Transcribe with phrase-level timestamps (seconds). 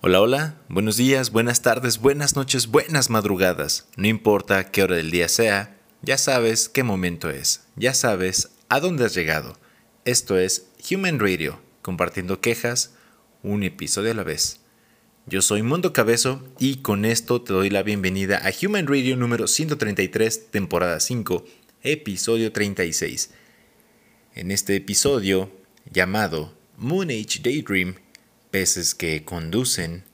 [0.00, 3.88] Hola, hola, buenos días, buenas tardes, buenas noches, buenas madrugadas.
[3.96, 8.78] No importa qué hora del día sea, ya sabes qué momento es, ya sabes a
[8.78, 9.58] dónde has llegado.
[10.04, 12.94] Esto es Human Radio, compartiendo quejas,
[13.42, 14.60] un episodio a la vez.
[15.26, 19.48] Yo soy Mundo Cabezo y con esto te doy la bienvenida a Human Radio número
[19.48, 21.44] 133, temporada 5,
[21.82, 23.30] episodio 36.
[24.36, 25.50] En este episodio,
[25.90, 27.96] llamado Moon Age Daydream,
[28.50, 30.04] peces que conducen,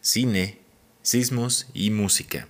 [0.00, 0.58] cine,
[1.02, 2.48] sismos y música.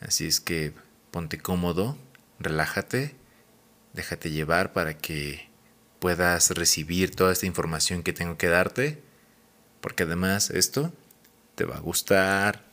[0.00, 0.72] Así es que
[1.10, 1.96] ponte cómodo,
[2.38, 3.14] relájate,
[3.94, 5.48] déjate llevar para que
[5.98, 9.02] puedas recibir toda esta información que tengo que darte,
[9.80, 10.92] porque además esto
[11.54, 12.64] te va a gustar.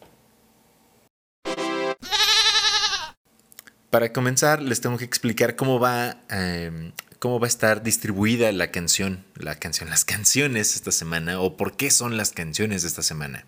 [3.89, 6.91] Para comenzar, les tengo que explicar cómo va eh,
[7.23, 11.77] cómo va a estar distribuida la canción, la canción, las canciones esta semana o por
[11.77, 13.45] qué son las canciones de esta semana.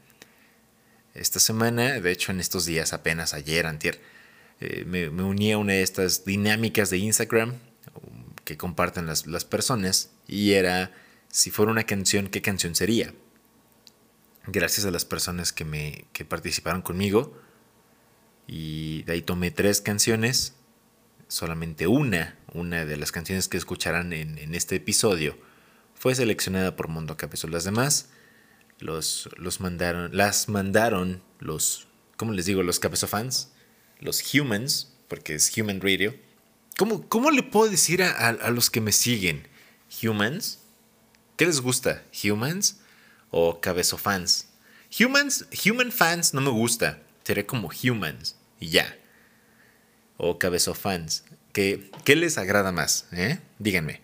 [1.14, 4.00] Esta semana, de hecho en estos días, apenas ayer, antier,
[4.62, 7.56] eh, me, uní a una de estas dinámicas de Instagram
[8.46, 10.94] que comparten las, personas y era
[11.28, 13.14] si fuera una canción, ¿qué canción sería?
[14.48, 17.38] Gracias a las personas que, me, que participaron conmigo
[18.48, 20.54] y de ahí tomé tres canciones
[21.28, 25.38] solamente una, una de las canciones que escucharán en, este episodio,
[25.94, 27.48] fue seleccionada por Mundo Cabezo.
[27.48, 28.10] Las demás
[28.80, 32.64] los, los mandaron, las mandaron los, ¿cómo les digo?
[32.64, 33.52] Los Cabezo fans,
[34.00, 36.16] los humans, porque es Human Radio.
[36.78, 39.48] ¿Cómo, cómo le puedo decir a, a los que me siguen?
[40.04, 40.60] ¿Humans?
[41.38, 42.04] ¿Qué les gusta?
[42.24, 42.80] ¿Humans
[43.32, 44.50] o Cabezo fans?
[44.98, 47.02] Humans, human fans no me gusta.
[47.24, 48.96] Seré como humans y ya
[50.18, 51.24] o cabezofans?
[51.56, 53.08] ¿Qué, ¿Qué les agrada más?
[53.14, 53.40] Eh?
[53.60, 54.02] Díganme.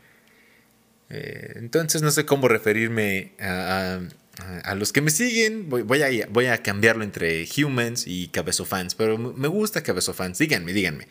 [1.10, 4.00] Eh, entonces no sé cómo referirme a,
[4.76, 5.68] los que me siguen.
[5.68, 10.38] Voy, a, voy a cambiarlo entre humans y cabezofans, pero me gusta cabezofans.
[10.38, 11.10] Díganme, díganme.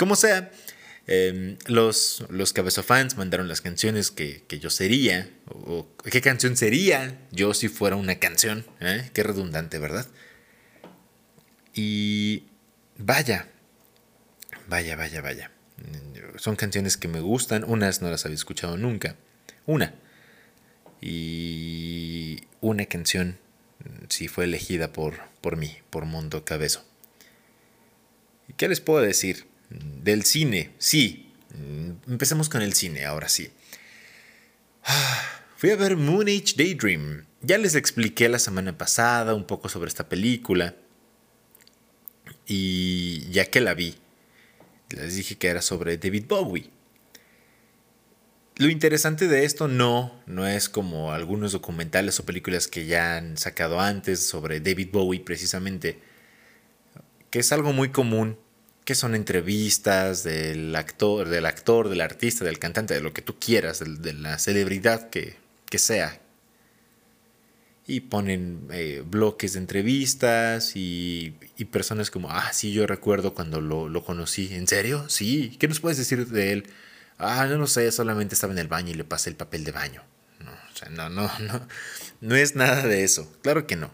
[0.00, 0.50] Como sea,
[1.06, 7.54] em, los, los cabezofans mandaron las canciones que, yo sería, o, qué canción sería yo
[7.54, 8.66] si fuera una canción.
[8.80, 9.08] ¿eh?
[9.14, 10.08] Qué redundante, ¿verdad?
[11.72, 12.46] Y
[12.98, 13.46] vaya,
[14.72, 15.51] Vaya, vaya, vaya.
[16.36, 19.16] Son canciones que me gustan, unas no las había escuchado nunca.
[19.66, 19.94] Una.
[21.00, 23.38] Y una canción
[24.08, 26.84] sí fue elegida por, por mí, por Mundo Cabezo.
[28.56, 29.46] ¿Qué les puedo decir?
[29.70, 31.32] Del cine, sí.
[32.08, 33.50] Empecemos con el cine, ahora sí.
[35.56, 37.24] Fui a ver Moon Age Daydream.
[37.40, 40.76] Ya les expliqué la semana pasada un poco sobre esta película.
[42.46, 43.96] Y ya que la vi,
[44.96, 46.70] les dije que era sobre David Bowie.
[48.56, 53.36] Lo interesante de esto no, no es como algunos documentales o películas que ya han
[53.36, 55.98] sacado antes sobre David Bowie precisamente,
[57.30, 58.38] que es algo muy común,
[58.84, 63.36] que son entrevistas del actor, del actor, del artista, del cantante, de lo que tú
[63.38, 65.36] quieras, de, la celebridad que,
[65.68, 66.21] que sea,
[67.86, 71.36] y ponen eh, bloques de entrevistas y,
[71.70, 74.52] personas como, ah, sí, yo recuerdo cuando lo, conocí.
[74.54, 75.08] ¿En serio?
[75.08, 75.56] Sí.
[75.58, 76.66] ¿Qué nos puedes decir de él?
[77.18, 79.72] Ah, no lo sé, solamente estaba en el baño y le pasé el papel de
[79.72, 80.02] baño.
[80.44, 81.66] No, o sea, no, no, no.
[82.20, 83.32] No es nada de eso.
[83.42, 83.92] Claro que no.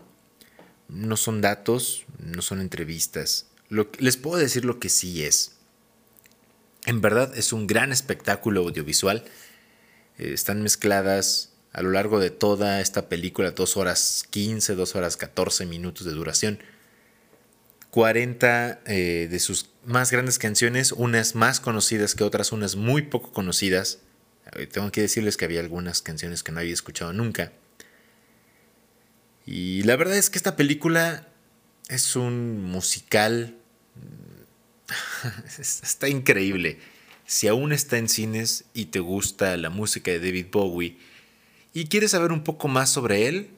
[0.89, 3.47] No son datos, no son entrevistas.
[3.69, 5.53] Lo, les puedo decir lo que sí es.
[6.87, 9.25] En verdad es un gran espectáculo audiovisual.
[10.19, 15.17] Eh, están mezcladas a lo largo de toda esta película, 2 horas 15, 2 horas
[15.17, 16.59] 14 minutos de duración.
[17.91, 23.33] 40 eh, de sus más grandes canciones, unas más conocidas que otras, unas muy poco
[23.33, 24.01] conocidas.
[24.73, 27.53] Tengo que decirles que había algunas canciones que no había escuchado nunca.
[29.47, 31.29] Y la verdad es que esta película
[31.89, 33.57] es un musical.
[35.59, 36.79] está increíble.
[37.27, 40.99] Si aún está en cines y te gusta la música de David Bowie,
[41.79, 43.51] y quieres saber un poco más sobre él,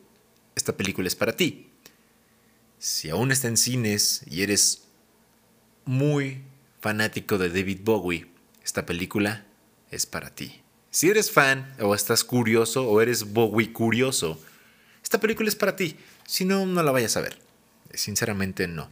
[0.55, 1.71] esta película es para ti.
[2.79, 4.83] Si aún está en cines y eres
[5.87, 6.43] muy
[6.83, 8.27] fanático de David Bowie,
[8.63, 9.47] esta película
[9.91, 10.61] es para ti.
[10.91, 14.39] Si eres fan o estás curioso o eres Bowie curioso,
[15.03, 15.97] esta película es para ti.
[16.27, 17.39] Si no, no la vayas a ver.
[17.95, 18.91] Sinceramente no.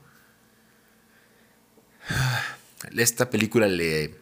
[2.97, 4.15] Esta película le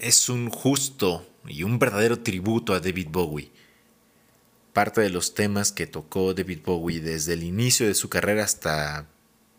[0.00, 3.52] es un justo y un verdadero tributo a David Bowie
[4.74, 9.08] parte de los temas que tocó David Bowie desde el inicio de su carrera hasta,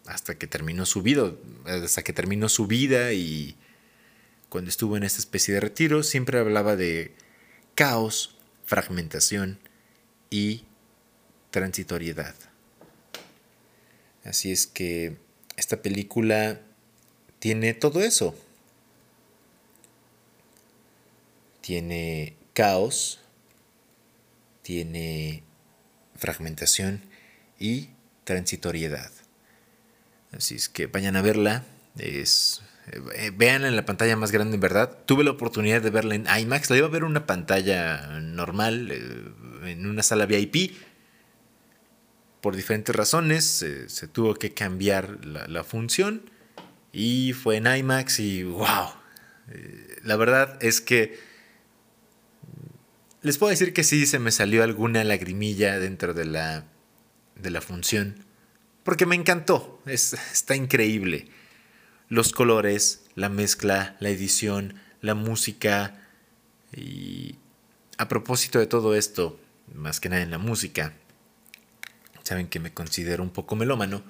[0.06, 1.32] hasta que terminó su vida,
[1.66, 3.56] hasta que terminó su vida y
[4.50, 7.16] cuando estuvo en esta especie de retiro siempre hablaba de
[7.76, 8.36] caos,
[8.66, 9.58] fragmentación
[10.30, 10.66] y
[11.50, 12.36] transitoriedad.
[14.26, 15.18] Así es que
[15.56, 16.60] esta película
[17.40, 18.36] tiene todo eso.
[21.62, 23.22] Tiene caos,
[24.66, 25.44] tiene
[26.16, 27.02] fragmentación
[27.60, 27.90] y
[28.24, 29.12] transitoriedad.
[30.32, 31.64] Así es que vayan a verla.
[32.00, 32.64] Es,
[33.14, 34.98] eh, vean en la pantalla más grande, en verdad.
[35.06, 36.72] Tuve la oportunidad de verla en IMAX.
[36.72, 40.76] La iba a ver en una pantalla normal, eh, en una sala VIP.
[42.42, 46.28] Por diferentes razones eh, se tuvo que cambiar la, la, función.
[46.92, 48.90] Y fue en IMAX y wow.
[50.04, 51.35] la verdad es que
[53.26, 56.66] les puedo decir que sí se me salió alguna lagrimilla dentro de la,
[57.36, 58.24] de la función.
[58.84, 59.82] Porque me encantó.
[59.88, 61.28] Es, está increíble.
[62.08, 66.08] Los colores, la mezcla, la edición, la música.
[66.72, 67.38] Y
[67.98, 69.40] a propósito de todo esto,
[69.74, 70.94] más que nada en la música,
[72.22, 74.04] saben que me considero un poco melómano.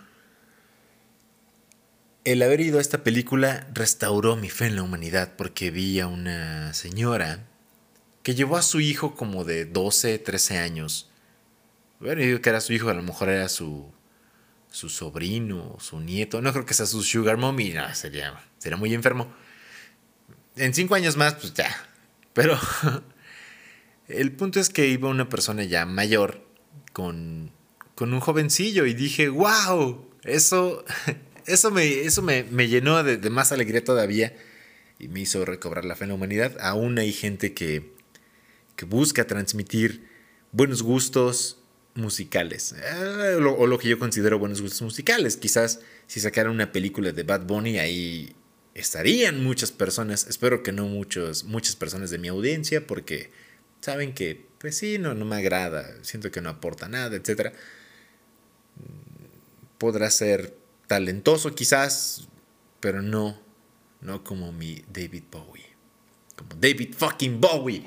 [2.25, 6.07] El haber ido a esta película restauró mi fe en la humanidad porque vi a
[6.07, 7.47] una señora
[8.25, 11.11] que llevó a su hijo como de 12, 13 años.
[11.99, 13.93] Bueno, digo que era su hijo, a lo mejor era su,
[14.71, 16.41] su sobrino, su nieto.
[16.41, 19.31] No creo que sea su sugar mommy, no, sería, sería muy enfermo.
[20.55, 21.69] En cinco años más, pues ya.
[22.33, 22.57] Pero
[24.07, 26.43] el punto es que iba una persona ya mayor
[26.93, 27.51] con,
[27.93, 30.83] con un jovencillo y dije, wow, eso,
[31.45, 34.33] eso, me, eso me, llenó de, de, más alegría todavía
[34.97, 36.57] y me hizo recobrar la fe en la humanidad.
[36.59, 37.93] Aún hay gente que,
[38.75, 40.07] que busca transmitir
[40.51, 41.57] buenos gustos
[41.95, 45.37] musicales, eh, o, lo, que yo considero buenos gustos musicales.
[45.37, 48.35] Quizás si sacaran una película de Bad Bunny, ahí
[48.73, 53.31] estarían muchas personas, espero que no muchos, muchas personas de mi audiencia, porque
[53.79, 57.53] saben que, pues sí, no, no me agrada, siento que no aporta nada, etc.
[59.77, 60.53] Podrá ser
[60.87, 62.27] talentoso quizás,
[62.81, 63.39] pero no,
[64.01, 65.65] no como mi David Bowie,
[66.35, 67.85] como David fucking Bowie.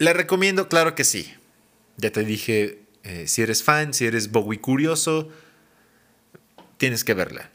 [0.00, 0.70] ¿Le recomiendo?
[0.70, 1.30] Claro que sí.
[1.98, 5.28] Ya te dije, eh, si eres fan, si eres Bowie curioso,
[6.78, 7.50] tienes que verla.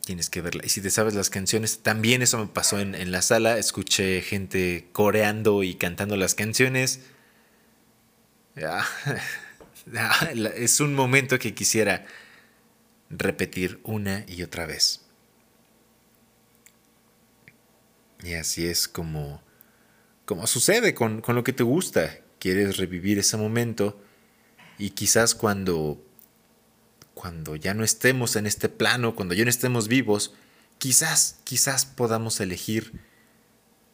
[0.00, 0.62] Tienes que verla.
[0.64, 3.58] Y si te sabes las canciones, también eso me pasó en, en la sala.
[3.58, 7.00] Escuché gente coreando y cantando las canciones.
[10.56, 12.06] es un momento que quisiera
[13.10, 15.02] repetir una y otra vez.
[18.24, 19.44] Y así es como
[20.26, 22.18] como sucede con, lo que te gusta.
[22.38, 23.98] Quieres revivir ese momento
[24.76, 26.04] y quizás cuando,
[27.14, 30.34] cuando ya no estemos en este plano, cuando ya no estemos vivos,
[30.78, 33.00] quizás, quizás podamos elegir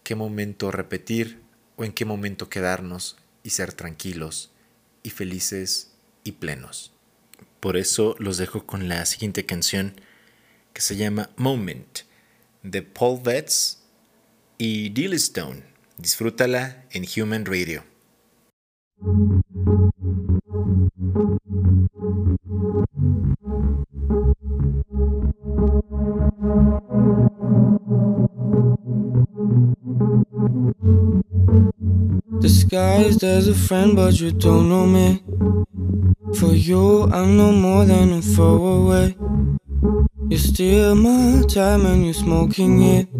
[0.02, 1.40] qué momento repetir
[1.76, 4.50] o en qué momento quedarnos y ser tranquilos
[5.02, 5.92] y felices
[6.24, 6.92] y plenos.
[7.60, 10.00] Por eso los dejo con la siguiente canción
[10.72, 12.00] que se llama Moment
[12.62, 13.82] de Paul Betts
[14.58, 15.71] y Dilly Stone.
[16.02, 17.84] Disfrútala en Human Radio.
[32.40, 35.22] Disguised as a friend, but you don't know me.
[36.34, 39.14] For you, I'm no more than a throwaway.
[40.28, 43.11] You steal my time and you're smoking it.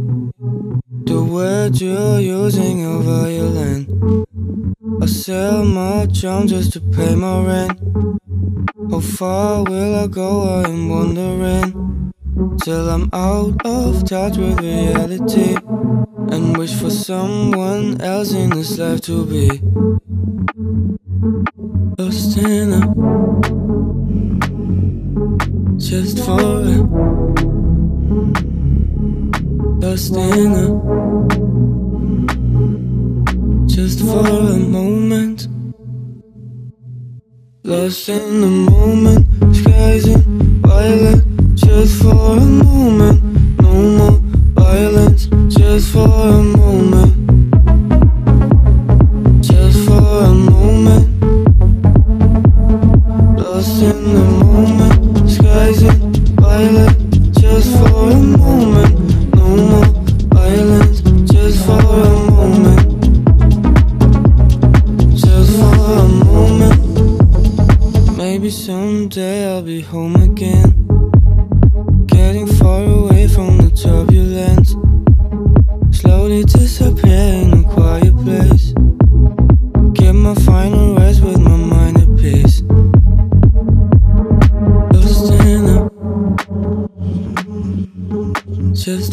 [1.30, 3.88] Words you're using are violent.
[5.00, 7.80] I sell my charm just to pay my rent.
[8.90, 10.62] How far will I go?
[10.62, 12.12] I'm wondering.
[12.62, 15.56] Till I'm out of touch with reality.
[16.30, 19.48] And wish for someone else in this life to be.
[21.98, 22.80] Lost in a.
[25.78, 27.22] Just for a
[29.92, 30.81] lost in a
[34.12, 35.48] for a moment.
[37.64, 39.31] Lost in the moment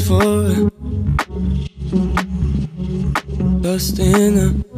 [0.02, 0.74] for it.
[3.64, 4.69] Lost in a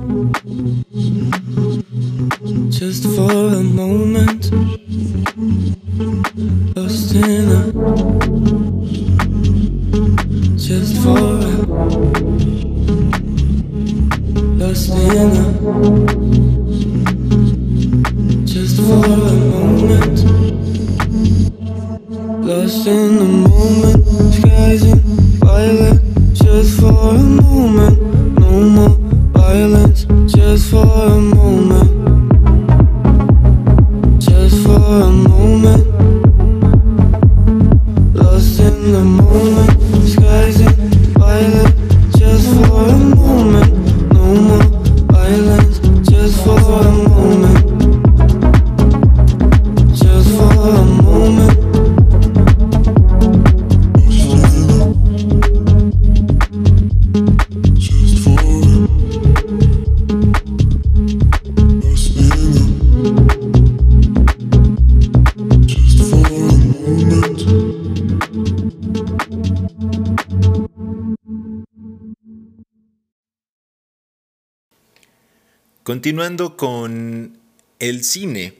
[76.01, 77.37] Continuando con
[77.77, 78.55] el cine,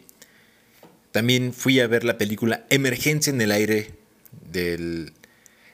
[1.12, 3.96] también fui a ver la película Emergencia en el aire
[4.52, 5.14] del...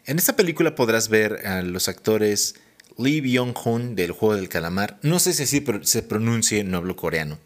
[0.05, 2.55] En esta película podrás ver a los actores
[2.97, 7.37] Lee Byung-hun del Juego del Calamar, no sé si así se pronuncie, no hablo coreano,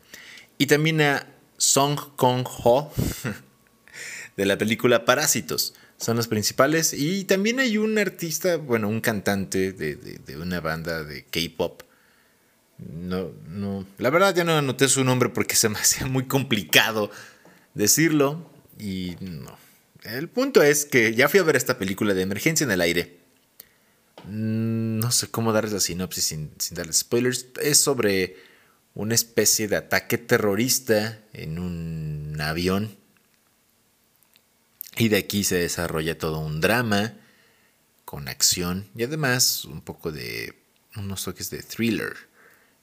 [0.60, 1.26] y también a
[1.58, 2.94] Song Kong-ho
[4.38, 5.74] de la película Parásitos.
[5.98, 6.94] Son los principales.
[6.94, 11.82] Y también hay un artista, bueno, un cantante de una banda de K-pop.
[12.82, 13.86] No, no.
[14.00, 17.12] La verdad ya no anoté su nombre porque se me hacía muy complicado
[17.74, 18.50] decirlo.
[18.80, 19.58] Y no.
[20.04, 23.20] El punto es que ya fui a ver esta película de emergencia en el aire.
[24.26, 27.46] Mm, No sé cómo darles la sinopsis sin, sin darles spoilers.
[27.62, 28.38] Es sobre
[28.96, 32.98] una especie de ataque terrorista en un avión.
[34.98, 37.14] Y de aquí se desarrolla todo un drama
[38.04, 40.54] con acción y además un poco de
[40.98, 42.14] unos toques de thriller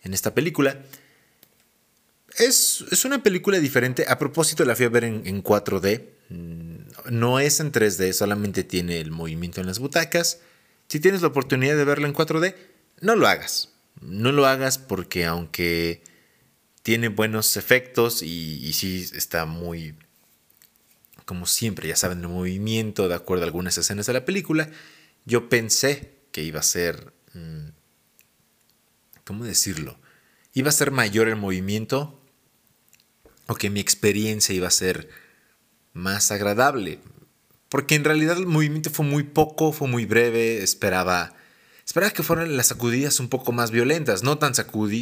[0.03, 0.83] en esta película.
[2.37, 4.05] Es, es una película diferente.
[4.09, 6.05] A propósito, la fui a ver en, en 4D.
[6.29, 6.77] Mm,
[7.11, 10.41] No es en 3D, solamente tiene el movimiento en las butacas.
[10.89, 12.55] Si tienes la oportunidad de verla en 4D,
[13.01, 13.71] no lo hagas.
[14.01, 16.03] No lo hagas porque aunque
[16.83, 19.95] tiene buenos efectos y, y sí está muy,
[21.25, 24.71] como siempre, ya saben, el movimiento de acuerdo a algunas escenas de la película,
[25.27, 27.69] yo pensé que iba a ser, mm,
[29.29, 30.01] ¿cómo decirlo?
[30.55, 32.19] Iba a ser mayor el movimiento
[33.47, 35.11] o que mi experiencia iba a ser
[35.93, 37.01] más agradable.
[37.69, 41.35] Porque en realidad el movimiento fue muy poco, fue muy breve, esperaba,
[41.85, 44.55] esperaba que fueran las sacudidas un poco más violentas, no tan,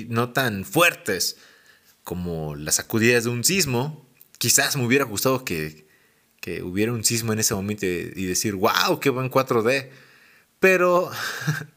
[0.09, 1.37] no tan fuertes
[2.03, 4.11] como las sacudidas de un sismo.
[4.39, 5.87] Quizás me hubiera gustado que,
[6.41, 9.89] que hubiera un sismo en ese momento y decir, wow, qué buen 4D.
[10.59, 11.13] Pero,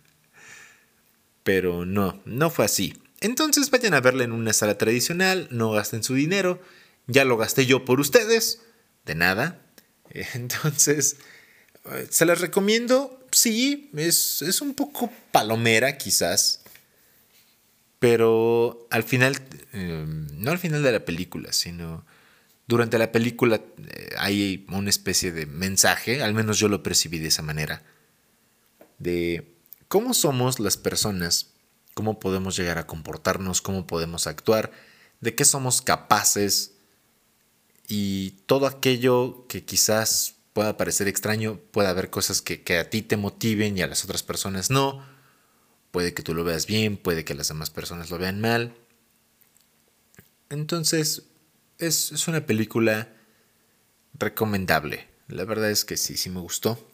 [1.44, 2.94] pero no, no fue así.
[3.22, 6.62] Entonces vayan a verla en una sala tradicional, no gasten su dinero,
[7.08, 8.62] ya lo gasté yo por ustedes,
[9.06, 9.62] de nada.
[10.34, 11.18] Entonces,
[11.86, 13.28] eh, ¿se las recomiendo?
[13.32, 16.62] Sí, es, es un poco palomera quizás,
[18.00, 19.36] pero al final,
[19.74, 22.06] eh, no al final de la película, sino
[22.68, 27.28] durante la película eh, hay una especie de mensaje, al menos yo lo percibí de
[27.28, 27.84] esa manera,
[29.00, 29.59] de
[29.90, 31.48] cómo somos las personas,
[31.94, 34.72] cómo podemos llegar a comportarnos, cómo podemos actuar,
[35.20, 36.76] de qué somos capaces
[37.90, 43.02] y todo aquello que quizás pueda parecer extraño, puede haber cosas que, que a ti
[43.02, 45.04] te motiven y a las otras personas no.
[45.92, 48.76] Puede que tú lo veas bien, puede que las demás personas lo vean mal.
[50.50, 51.24] Entonces,
[51.80, 53.12] es, es una película
[54.14, 55.08] recomendable.
[55.28, 56.89] La verdad es que sí, sí me gustó.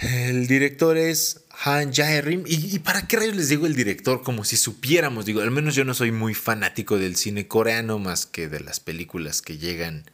[0.00, 2.44] El director es Han Jae-rim.
[2.46, 4.22] ¿Y, ¿Y para qué rayos les digo el director?
[4.22, 5.24] Como si supiéramos.
[5.24, 8.78] Digo, al menos yo no soy muy fanático del cine coreano más que de las
[8.78, 10.08] películas que llegan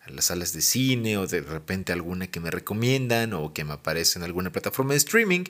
[0.00, 3.74] a las salas de cine o de repente alguna que me recomiendan o que me
[3.74, 5.44] aparece en alguna plataforma de streaming.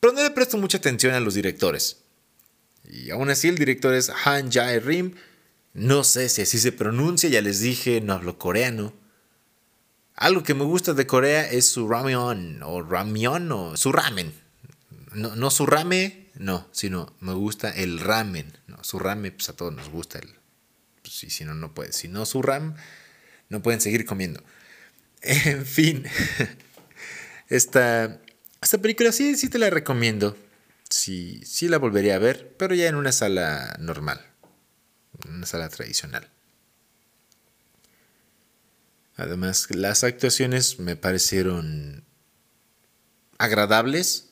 [0.00, 1.98] Pero no le presto mucha atención a los directores.
[2.90, 5.14] Y aún así el director es Han Jae-rim.
[5.72, 8.92] No sé si así se pronuncia, ya les dije, no hablo coreano.
[10.18, 14.34] Algo que me gusta de Corea es su ramyeon o ramyeon o su ramen.
[15.12, 18.52] No, no su rame, no, sino me gusta el ramen.
[18.66, 20.28] No, su ramen, pues a todos nos gusta el.
[21.02, 21.92] Pues, sí, si no, no puede.
[21.92, 22.74] Si no su ram,
[23.48, 24.42] no pueden seguir comiendo.
[25.22, 26.04] En fin,
[27.48, 28.20] esta,
[28.60, 30.36] Esta película sí, sí te la recomiendo.
[30.90, 34.20] Sí, sí la volvería a ver, pero ya en una sala normal.
[35.28, 36.28] Una sala tradicional.
[39.18, 42.04] Además, las actuaciones me parecieron
[43.36, 44.28] agradables.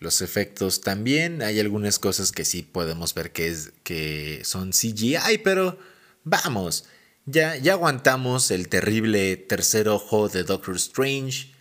[0.00, 1.42] Los efectos también.
[1.42, 5.78] Hay algunas cosas que sí podemos ver que, es, que son CGI, pero
[6.24, 6.84] vamos.
[7.24, 11.54] Ya, ya aguantamos el terrible tercer ojo de Doctor Strange.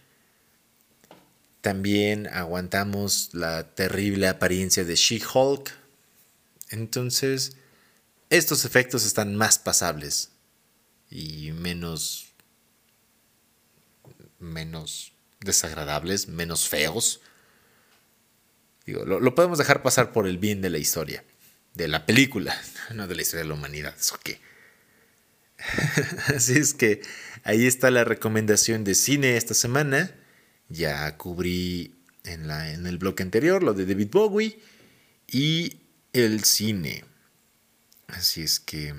[1.61, 5.71] También aguantamos la terrible apariencia de She-Hulk.
[6.69, 7.55] Entonces,
[8.29, 10.31] estos efectos están más pasables
[11.09, 12.24] y menos
[14.45, 17.21] menos desagradables, menos feos.
[18.85, 21.23] Digo, lo, lo, podemos dejar pasar por el bien de la historia,
[21.73, 22.59] de la película,
[22.93, 24.39] no de la historia de la humanidad, eso qué.
[26.35, 27.01] Así es que
[27.43, 30.15] ahí está la recomendación de cine esta semana.
[30.69, 34.59] Ya cubrí en, la, en el bloque anterior lo de David Bowie
[35.27, 35.77] y
[36.13, 37.05] el cine.
[38.07, 38.93] Así es que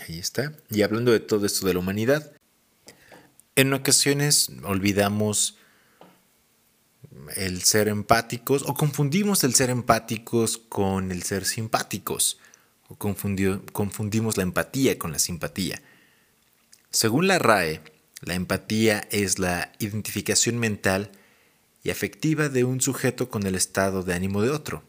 [0.00, 0.52] ahí está.
[0.70, 2.32] Y hablando de todo esto de la humanidad,
[3.56, 5.56] en ocasiones olvidamos
[7.36, 12.38] el ser empáticos o confundimos el ser empáticos con el ser simpáticos
[12.88, 15.80] o confundimos la empatía con la simpatía.
[16.90, 17.82] Según la RAE,
[18.22, 21.12] la empatía es la identificación mental
[21.82, 24.82] y afectiva de un sujeto con el estado de ánimo de otro.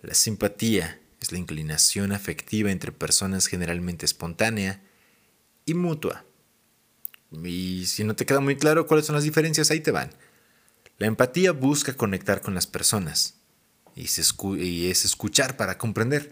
[0.00, 4.82] La simpatía es la inclinación afectiva entre personas generalmente espontánea
[5.66, 6.24] y mutua.
[7.42, 10.10] Y si no te queda muy claro cuáles son las diferencias, ahí te van.
[10.98, 13.34] La empatía busca conectar con las personas
[13.96, 16.30] y, es escuchar para comprender.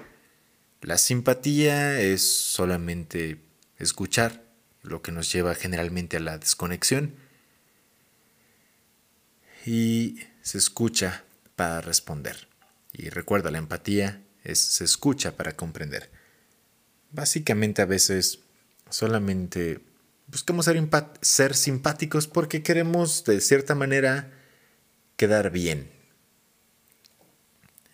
[0.81, 3.41] La simpatía es solamente
[3.79, 4.45] escuchar,
[4.83, 7.15] lo que nos lleva generalmente a la desconexión.
[9.65, 11.25] Y se escucha
[11.55, 12.49] para responder.
[12.93, 16.11] Y recuerda, la empatía es se escucha para comprender.
[17.13, 18.41] Básicamente a veces
[18.91, 19.81] solamente
[20.33, 20.89] buscamos ser,
[21.21, 24.33] ser simpáticos porque queremos de cierta manera
[25.17, 25.93] quedar bien.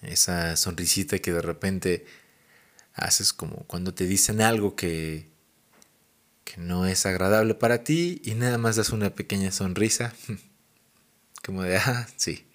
[0.00, 2.06] Esa sonrisita que de repente
[2.94, 5.28] haces como cuando te dicen algo que,
[6.44, 10.14] que no es agradable para ti y nada más das una pequeña sonrisa.
[11.44, 12.46] Como de, ah, sí.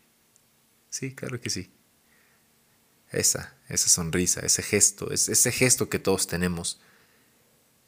[0.89, 1.71] Sí, claro que sí.
[3.11, 6.79] Esa, esa sonrisa, ese gesto, ese gesto que todos tenemos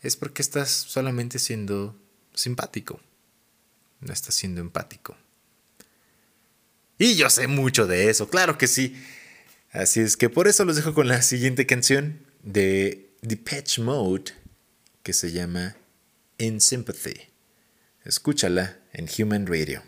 [0.06, 2.00] es porque estás solamente siendo
[2.34, 3.00] simpático,
[4.02, 5.18] no estás siendo empático.
[7.00, 8.96] Y yo sé mucho de eso, claro que sí.
[9.72, 14.32] Así es que por eso los dejo con la siguiente canción de Depeche Mode
[15.02, 15.76] que se llama
[16.38, 17.20] In Sympathy.
[18.04, 19.82] Escúchala en Human Radio.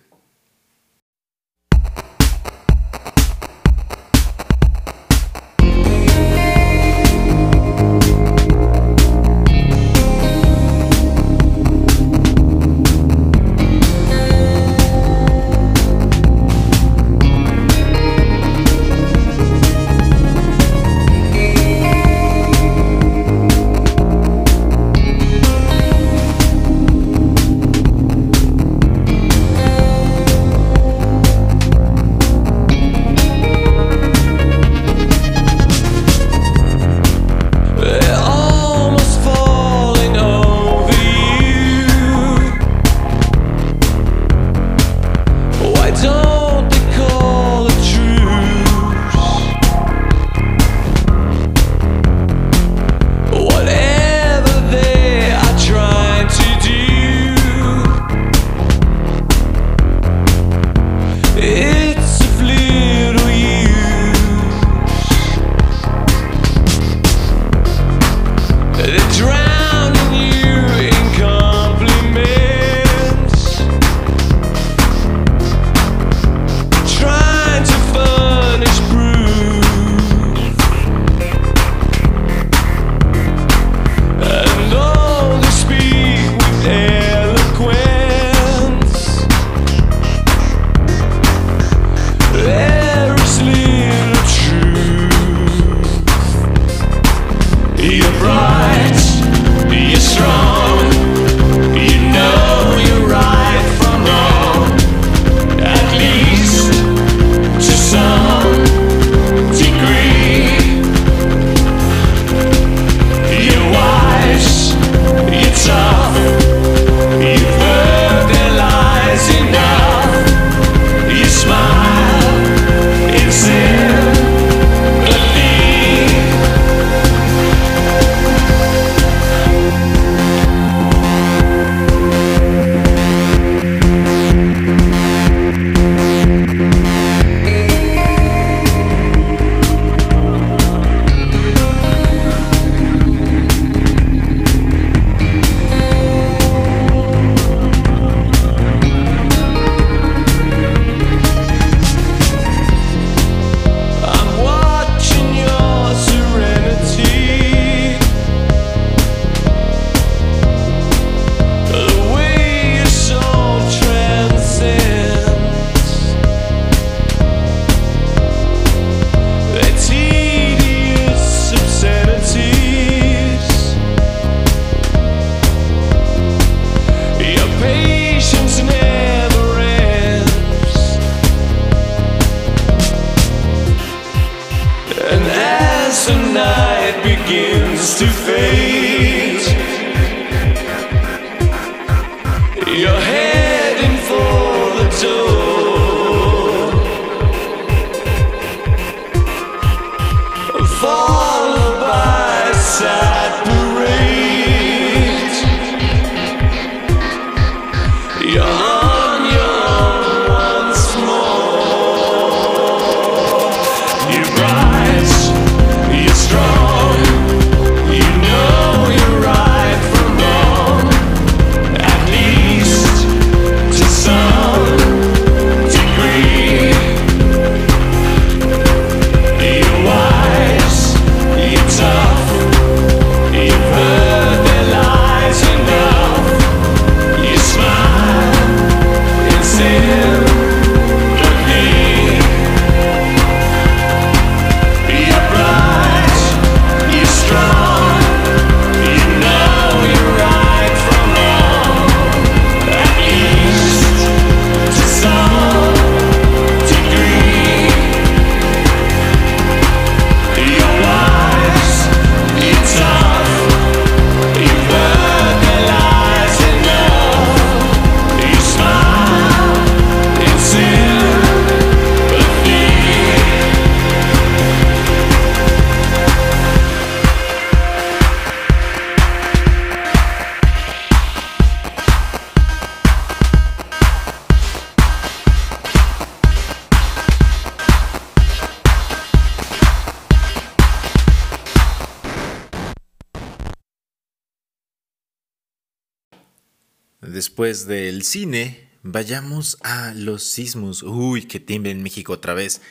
[297.98, 300.84] Del cine, vayamos a los sismos.
[300.84, 302.62] Uy, que tiembla en México otra vez.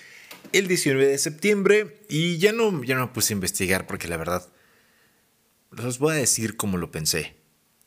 [0.52, 2.00] El 19 de septiembre.
[2.08, 4.48] Y ya no, ya no me puse a investigar porque la verdad.
[5.72, 7.34] Los voy a decir como lo pensé.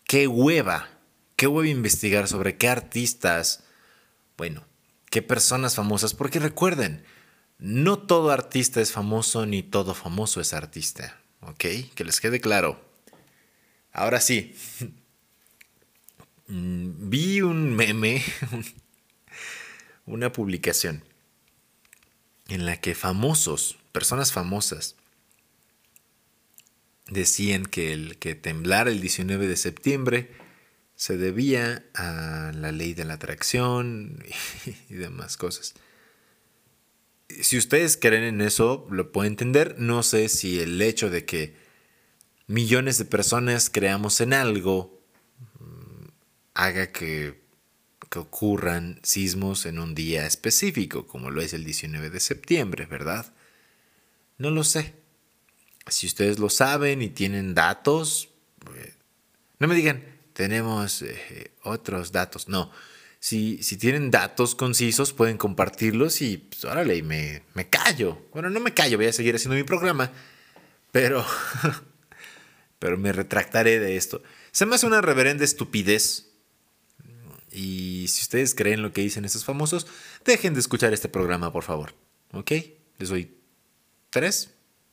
[0.03, 0.89] Qué hueva.
[1.37, 3.63] Qué hueva investigar sobre qué artistas.
[4.35, 4.65] Bueno,
[5.09, 6.13] qué personas famosas.
[6.13, 7.05] Porque recuerden,
[7.57, 11.21] no todo artista es famoso ni todo famoso es artista.
[11.39, 11.63] ¿Ok?
[11.95, 12.83] Que les quede claro.
[13.93, 14.57] Ahora sí,
[16.49, 18.23] vi un meme,
[20.05, 21.03] una publicación
[22.47, 24.95] en la que famosos, personas famosas,
[27.07, 30.31] decían que el que temblara el 19 de septiembre
[30.95, 34.23] se debía a la ley de la atracción
[34.89, 35.75] y demás cosas.
[37.41, 39.75] Si ustedes creen en eso, lo puedo entender.
[39.77, 41.55] No sé si el hecho de que
[42.47, 44.98] millones de personas creamos en algo
[46.59, 47.39] haga que,
[48.09, 53.33] que ocurran sismos en un día específico, como lo es el 19 de septiembre, ¿verdad?
[54.37, 54.93] No lo sé.
[55.87, 58.29] Si ustedes lo saben y tienen datos,
[58.75, 58.93] eh,
[59.59, 62.49] no me digan, tenemos eh, otros datos.
[62.49, 62.71] No,
[63.21, 68.21] si, si, tienen datos concisos, pueden compartirlos y, pues, órale, y me, me callo.
[68.33, 70.11] Bueno, no me callo, voy a seguir haciendo mi programa,
[70.91, 71.25] pero,
[72.79, 74.21] pero me retractaré de esto.
[74.51, 76.28] Se me hace una reverenda estupidez
[77.59, 79.85] y si ustedes creen lo que dicen estos famosos,
[80.23, 81.93] dejen de escuchar este programa, por favor.
[82.31, 82.51] ¿Ok?
[82.97, 83.37] Les doy
[84.09, 84.51] tres.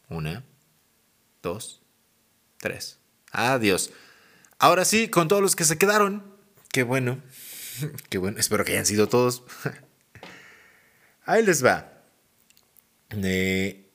[0.08, 0.44] Una,
[1.42, 1.80] dos,
[2.58, 2.98] tres.
[3.30, 3.92] Adiós.
[4.58, 6.24] Ahora sí, con todos los que se quedaron.
[6.72, 7.22] Qué bueno.
[8.08, 8.40] Qué bueno.
[8.40, 9.44] Espero que hayan sido todos.
[11.24, 11.92] Ahí les va.
[13.10, 13.92] Eh,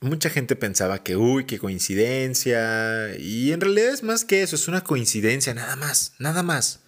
[0.00, 3.14] mucha gente pensaba que, uy, qué coincidencia.
[3.18, 6.80] Y en realidad es más que eso, es una coincidencia, nada más, nada más.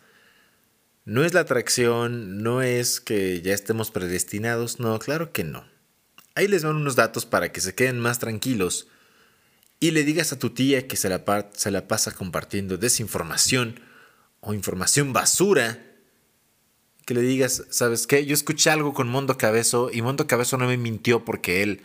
[1.09, 5.65] No es la atracción, no es que ya estemos predestinados, no, claro que no.
[6.35, 8.89] Ahí les van unos datos para que se queden más tranquilos
[9.81, 13.81] y le digas a tu tía que se la, se pasa compartiendo desinformación
[14.41, 15.83] o información basura.
[17.07, 18.27] Que le digas, ¿sabes qué?
[18.27, 21.81] Yo escuché algo con Mondo Cabezo y Mondo Cabezo no me mintió porque él,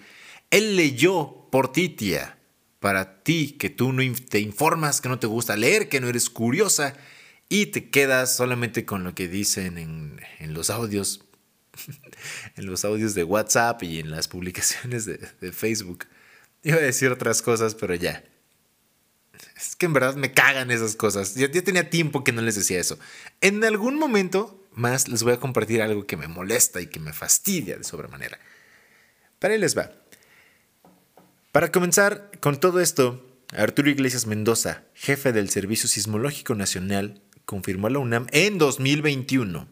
[0.51, 2.39] él leyó por ti, tía.
[2.81, 6.29] Para ti, que tú no te informas, que no te gusta leer, que no eres
[6.29, 6.97] curiosa
[7.53, 11.23] y te quedas solamente con lo que dicen en, en los audios,
[12.55, 16.07] en los audios de WhatsApp y en las publicaciones de, de, Facebook.
[16.63, 18.23] Iba a decir otras cosas, pero ya.
[19.55, 21.35] Es que en verdad me cagan esas cosas.
[21.35, 22.97] Ya, tenía tiempo que no les decía eso.
[23.39, 27.13] En algún momento más les voy a compartir algo que me molesta y que me
[27.13, 28.39] fastidia de sobremanera.
[29.37, 29.91] Para ahí les va.
[31.51, 33.23] Para comenzar con todo esto,
[33.55, 39.67] Arturo Iglesias Mendoza, jefe del Servicio Sismológico Nacional, confirmó la UNAM en 2021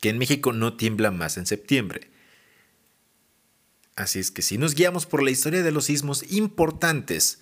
[0.00, 2.10] que en México no tiembla más en septiembre.
[3.96, 7.40] Así es que si nos guiamos por la historia de los sismos importantes,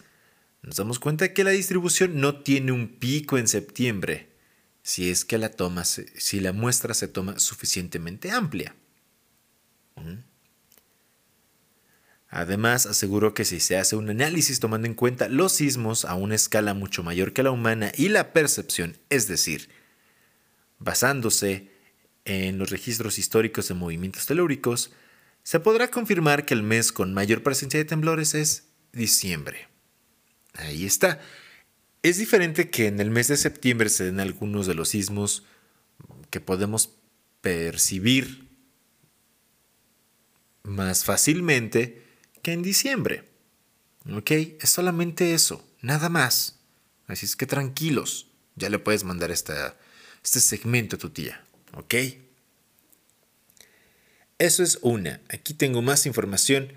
[0.62, 4.30] nos damos cuenta que la distribución no tiene un pico en septiembre,
[4.82, 8.76] si es que la toma, si la muestra se toma suficientemente amplia.
[9.96, 10.18] ¿Mm?
[12.34, 16.34] Además, aseguró que si se hace un análisis tomando en cuenta los sismos a una
[16.34, 19.68] escala mucho mayor que la humana y la percepción, es decir,
[20.78, 21.70] basándose
[22.24, 24.92] en los registros históricos de movimientos telúricos,
[25.42, 28.64] se podrá confirmar que el mes con mayor presencia de temblores es
[28.94, 29.68] diciembre.
[30.54, 31.20] Ahí está.
[32.02, 35.44] Es diferente que en el mes de septiembre se den algunos de los sismos
[36.30, 36.94] que podemos
[37.42, 38.48] percibir
[40.62, 42.02] más fácilmente
[42.42, 43.24] que en diciembre.
[44.12, 44.30] ¿Ok?
[44.30, 46.58] Es solamente eso, nada más.
[47.06, 49.54] Así es que tranquilos, ya le puedes mandar este
[50.22, 51.44] segmento a tu tía.
[51.74, 51.94] ¿Ok?
[54.38, 55.20] Eso es una.
[55.28, 56.72] Aquí tengo más información.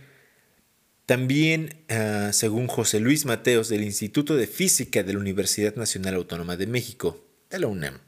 [1.06, 6.58] También, ah, según José Luis Mateos del Instituto de Física de la Universidad Nacional Autónoma
[6.58, 8.00] de México, de la UNAM,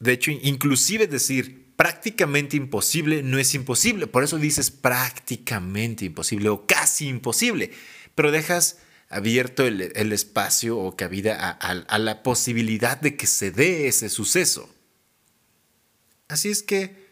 [0.00, 4.06] De hecho, inclusive decir prácticamente imposible no es imposible.
[4.06, 7.70] Por eso dices prácticamente imposible o casi imposible.
[8.14, 9.80] Pero dejas abierto el,
[10.12, 14.68] espacio o cabida a, la posibilidad de que se dé ese suceso.
[16.28, 17.08] Así es que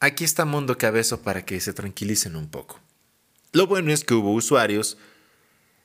[0.00, 2.80] aquí está Mundo Cabezo para que se tranquilicen un poco.
[3.52, 4.98] Lo bueno es que hubo usuarios,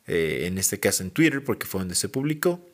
[0.07, 2.70] eh, en este caso en Twitter, porque fue donde se publicó,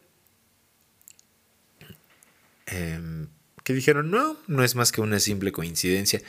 [2.68, 3.28] Em,
[3.64, 6.22] que dijeron, no, no es más que una simple coincidencia.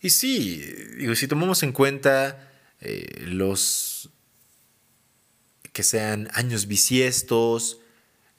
[0.00, 0.62] Y sí,
[0.98, 4.10] digo, si tomamos en cuenta eh, los
[5.72, 7.80] que sean años bisiestos,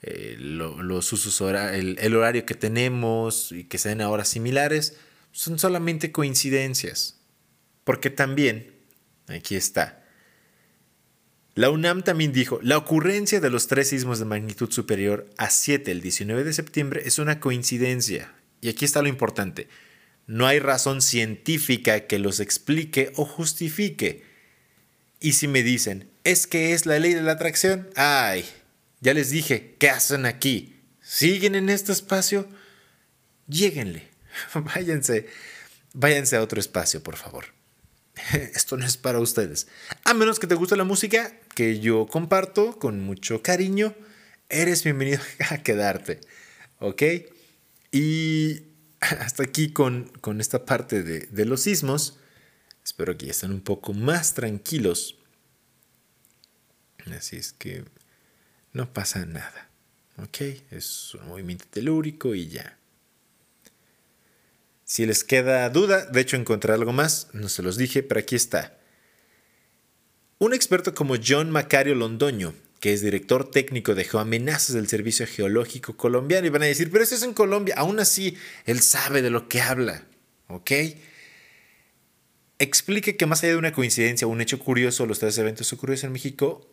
[0.02, 4.96] eh, los usos el, el, horario que tenemos y que sean ahora similares,
[5.32, 7.20] son solamente coincidencias.
[7.84, 8.74] Porque también,
[9.26, 10.07] aquí está,
[11.58, 15.90] la UNAM también dijo, la ocurrencia de los tres sismos de magnitud superior a 7
[15.90, 18.32] el 19 de septiembre es una coincidencia.
[18.60, 19.66] Y aquí está lo importante.
[20.28, 24.22] No hay razón científica que los explique o justifique.
[25.18, 28.44] Y si me dicen, es que es la ley de la atracción, ay,
[29.00, 30.76] ya les dije, ¿qué hacen aquí?
[31.02, 32.48] ¿Siguen en este espacio?
[33.48, 34.06] Lléguenle,
[34.54, 35.26] váyanse,
[35.92, 37.57] váyanse a otro espacio, por favor.
[38.54, 39.68] esto no es para ustedes.
[40.04, 43.94] A menos que te guste la música que yo comparto con mucho cariño,
[44.48, 46.20] eres bienvenido a quedarte.
[46.78, 47.02] ¿Ok?
[47.92, 48.62] Y
[49.00, 52.18] hasta aquí con, con esta parte de, de, los sismos.
[52.84, 55.16] Espero que ya estén un poco más tranquilos.
[57.16, 57.84] Así es que
[58.72, 59.70] no pasa nada.
[60.18, 60.40] ¿Ok?
[60.70, 62.77] Es un movimiento telúrico y ya.
[64.88, 68.36] Si les queda duda, de hecho encontré algo más, no se los dije, pero aquí
[68.36, 68.78] está.
[70.38, 75.98] Un experto como John Macario Londoño, que es director técnico de geoamenazas del Servicio Geológico
[75.98, 79.28] Colombiano, y van a decir, pero eso es en Colombia, aún así, él sabe de
[79.28, 80.06] lo que habla,
[80.46, 80.70] ¿ok?
[82.58, 86.12] Explique que más allá de una coincidencia un hecho curioso, los tres eventos ocurridos en
[86.12, 86.66] México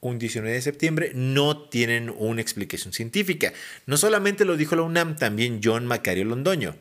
[0.00, 3.52] un 19 de septiembre no tienen una explicación científica.
[3.86, 6.76] No solamente lo dijo la UNAM, también John Macario Londoño.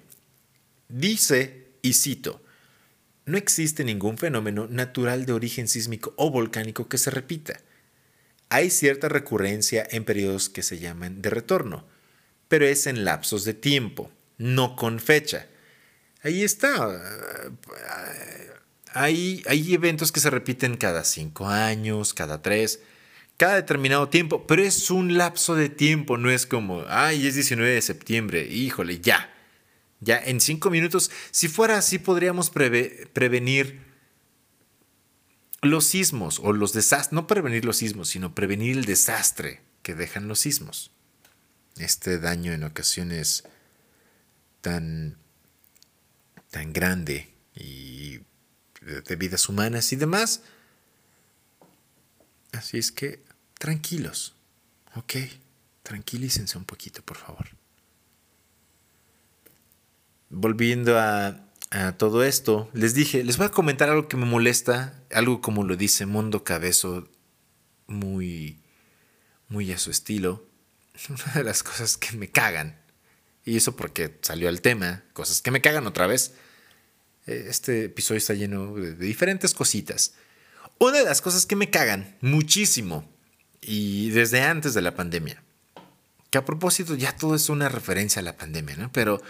[0.95, 2.39] Dice, y cito,
[3.25, 7.59] no existe ningún fenómeno natural de origen sísmico o volcánico que se repita.
[8.49, 11.83] Hay cierta recurrencia en periodos que se llaman de retorno,
[12.47, 15.47] pero es en lapsos de tiempo, no con fecha.
[16.21, 17.01] Ahí está.
[18.93, 22.81] Hay, hay eventos que se repiten cada cinco años, cada tres,
[23.37, 27.73] cada determinado tiempo, pero es un lapso de tiempo, no es como, ay, es 19
[27.73, 29.32] de septiembre, híjole, ya
[30.03, 33.81] ya en cinco minutos, si fuera así, podríamos prevenir
[35.61, 40.27] los sismos o los desastres, no prevenir los sismos, sino prevenir el desastre que dejan
[40.27, 40.91] los sismos.
[41.77, 43.43] Este daño en ocasiones
[44.61, 45.17] tan,
[46.51, 48.19] tan grande y
[48.81, 50.41] de vidas humanas y demás.
[52.51, 53.23] Así es que
[53.57, 54.35] tranquilos,
[54.95, 55.13] ¿ok?
[55.81, 57.62] Tranquilícense un poquito, por favor.
[60.35, 61.39] Volviendo a,
[61.97, 65.75] todo esto, les dije, les voy a comentar algo que me molesta, algo como lo
[65.75, 67.09] dice Mundo Cabezo,
[67.87, 68.59] muy,
[69.47, 70.45] muy a su estilo.
[71.09, 72.79] Una de las cosas que me cagan,
[73.45, 76.33] y eso porque salió al tema, cosas que me cagan otra vez.
[77.25, 80.13] Eh, Este episodio está lleno de, de diferentes cositas.
[80.79, 83.11] Una de las cosas que me cagan muchísimo,
[83.61, 85.43] y desde antes de la pandemia,
[86.29, 88.91] que a propósito ya todo es una referencia a la pandemia, ¿no?
[88.91, 89.21] Pero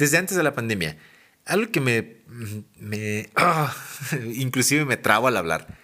[0.00, 0.96] desde antes de la pandemia,
[1.44, 2.16] algo que me,
[2.78, 3.76] me ah,
[4.34, 5.78] inclusive me trabo al hablar,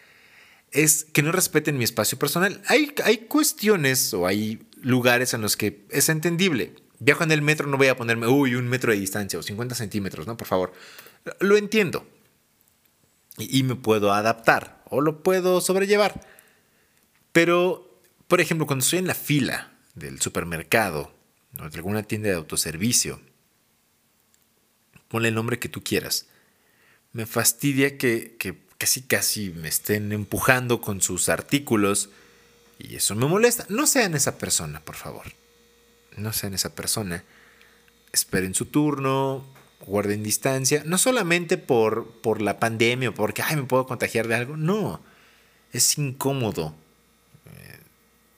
[0.70, 2.62] es que no respeten mi espacio personal.
[2.66, 6.74] Hay, hay cuestiones o hay lugares en los que es entendible.
[6.98, 9.74] Viajo en el metro, no voy a ponerme, uy, un metro de distancia o 50
[9.74, 10.38] centímetros, ¿no?
[10.38, 10.72] Por favor.
[11.40, 12.06] Lo entiendo.
[13.36, 16.26] Y me puedo adaptar o lo puedo sobrellevar.
[17.32, 21.14] Pero, por ejemplo, cuando estoy en la fila del supermercado
[21.60, 23.20] o de alguna tienda de autoservicio,
[25.08, 26.26] ponle el nombre que tú quieras.
[27.12, 32.10] Me fastidia que, que casi casi me estén empujando con sus artículos
[32.78, 33.66] y eso me molesta.
[33.68, 35.26] No sean esa persona, por favor.
[36.16, 37.24] No sean esa persona.
[38.12, 39.44] Esperen su turno,
[39.80, 44.34] guarden distancia, no solamente por, por la pandemia o porque ay, me puedo contagiar de
[44.34, 45.00] algo, no.
[45.72, 46.74] Es incómodo.
[47.46, 47.80] Eh,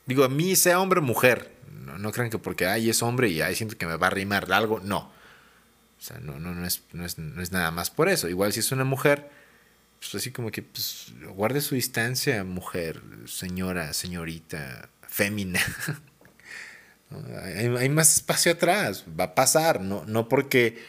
[0.05, 1.51] digo, a mí sea hombre o mujer.
[1.85, 4.11] No, no crean que porque ay, es hombre y ay, siento que me va a
[4.11, 4.79] rimar de algo.
[4.79, 5.11] No.
[5.99, 8.29] O sea, no, no, no, es, no, es, no es nada más por eso.
[8.29, 9.29] Igual si es una mujer,
[9.99, 15.59] pues así como que pues, guarde su distancia, mujer, señora, señorita, fémina.
[17.43, 20.81] hay, más espacio atrás, va a pasar, no, no, porque,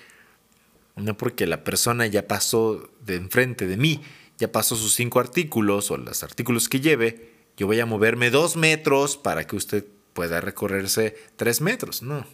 [0.96, 4.02] no porque la persona ya pasó de enfrente de mí,
[4.38, 8.56] ya pasó sus cinco artículos o los artículos que lleve, yo voy a moverme dos
[8.56, 12.02] metros para que usted pueda recorrerse tres metros.
[12.02, 12.26] No,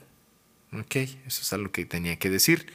[0.72, 2.66] Ok, eso es algo que tenía que decir.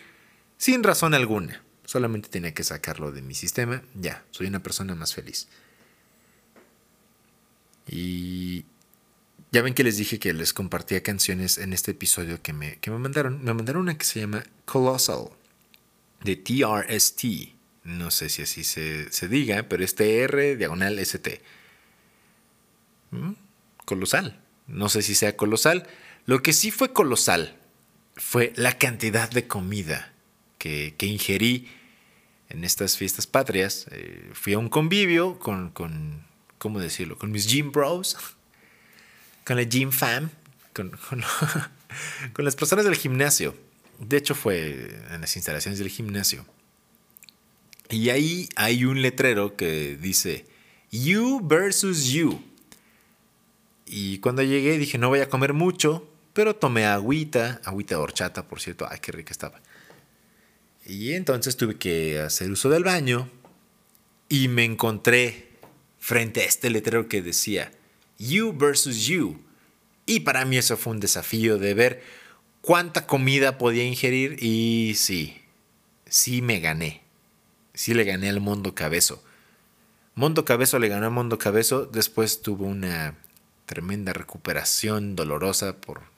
[0.57, 1.63] Sin razón alguna.
[1.85, 3.81] Solamente tenía que sacarlo de mi sistema.
[3.95, 5.47] Ya, soy una persona más feliz.
[7.87, 8.65] Y
[9.51, 12.91] ya ven que les dije que les compartía canciones en este episodio que me, que
[12.91, 13.43] me mandaron.
[13.43, 15.29] Me mandaron una que se llama Colossal,
[16.23, 17.23] de TRST.
[17.83, 21.41] No sé si así se, se diga, pero es TR diagonal ST.
[23.11, 23.33] ¿Mm?
[23.85, 24.39] Colosal.
[24.67, 25.87] No sé si sea colosal.
[26.25, 27.57] Lo que sí fue colosal
[28.21, 30.13] fue la cantidad de comida
[30.59, 31.67] que, que ingerí
[32.49, 33.87] en estas fiestas patrias.
[33.91, 36.23] Eh, fui a un convivio con, con,
[36.59, 37.17] ¿cómo decirlo?
[37.17, 38.15] Con mis gym bros,
[39.43, 40.29] con la gym fam,
[40.71, 40.91] con,
[42.33, 43.55] con, las personas del gimnasio.
[43.99, 46.45] De hecho fue en las instalaciones del gimnasio.
[47.89, 50.45] Y ahí hay un letrero que dice,
[50.91, 52.41] You versus you.
[53.85, 58.47] Y cuando llegué dije, no voy a comer mucho, pero tomé agüita, agüita de horchata,
[58.47, 59.61] por cierto, ay, qué rica estaba.
[60.85, 63.29] Y entonces tuve que hacer uso del baño
[64.29, 65.49] y me encontré
[65.99, 67.71] frente a este letrero que decía
[68.17, 69.41] You versus You.
[70.05, 72.03] Y para mí eso fue un desafío de ver
[72.61, 75.41] cuánta comida podía ingerir y sí,
[76.07, 77.01] sí me gané.
[77.73, 79.23] Sí le gané al Mundo Cabezo.
[80.15, 83.15] Mundo Cabezo le ganó a Mundo Cabezo, después tuvo una
[83.65, 86.10] tremenda recuperación dolorosa por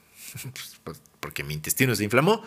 [1.19, 2.43] porque mi intestino se inflamó,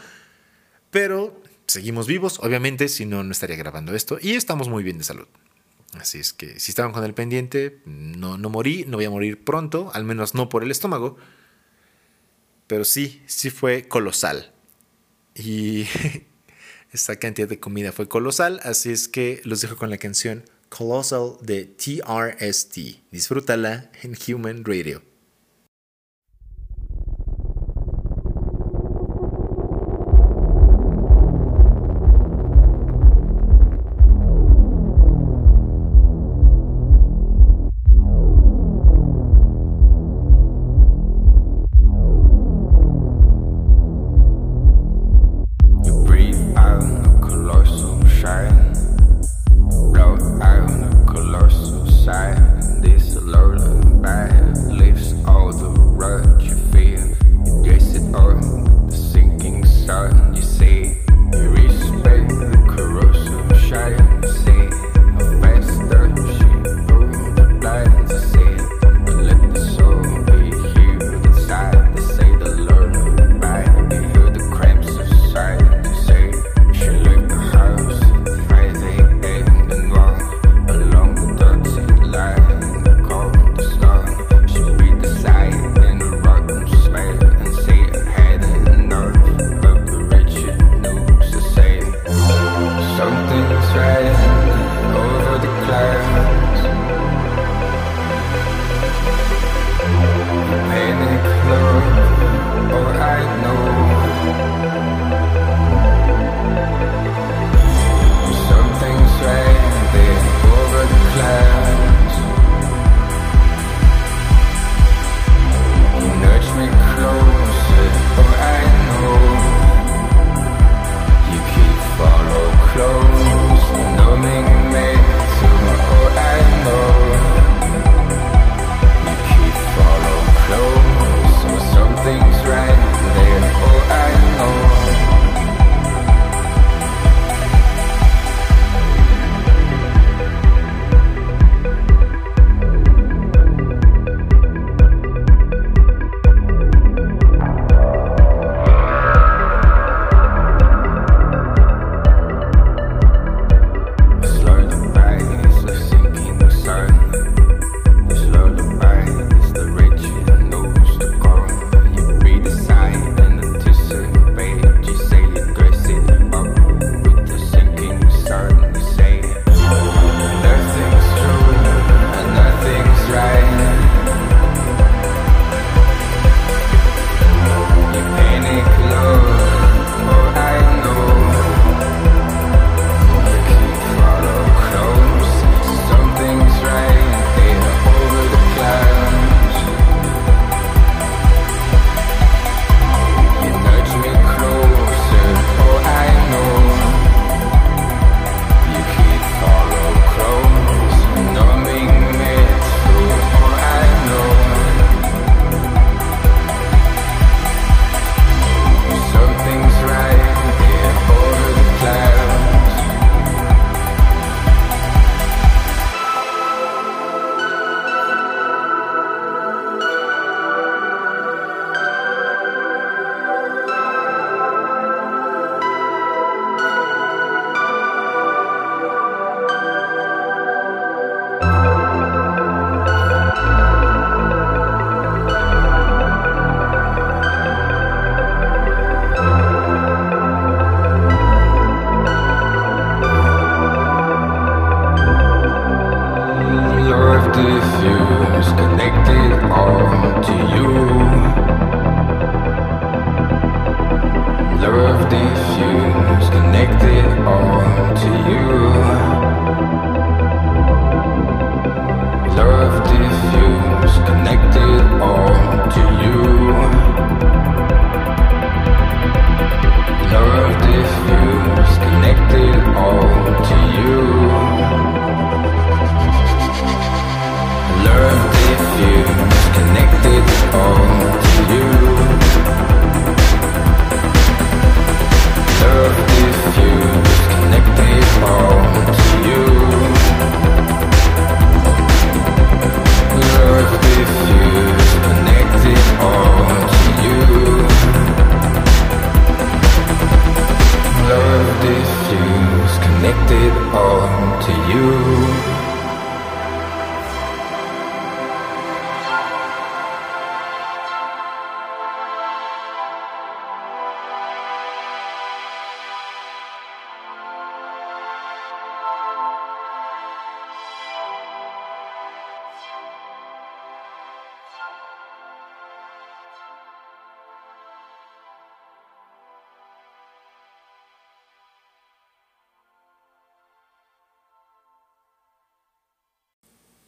[0.91, 5.05] pero seguimos vivos, obviamente, si no, no estaría grabando esto, y estamos muy bien de
[5.05, 5.27] salud.
[5.95, 9.45] Así es que si estaban con el pendiente, no, no morí, no voy a morir
[9.45, 11.17] pronto, al menos no por el estómago,
[12.67, 14.53] pero sí, sí fue colosal.
[15.35, 15.87] Y
[16.93, 21.37] esa cantidad de comida fue colosal, así es que los dejo con la canción Colossal
[21.41, 22.79] de TRST.
[23.11, 25.03] Disfrútala en Human Radio.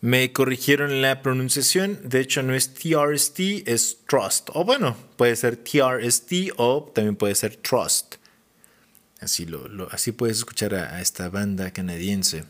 [0.00, 4.50] Me corrigieron la pronunciación, de hecho no es TRST, es Trust.
[4.52, 8.14] O bueno, puede ser TRST o también puede ser Trust.
[9.20, 12.44] Así, lo, así puedes escuchar a, esta banda canadiense